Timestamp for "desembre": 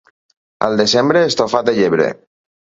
0.81-1.21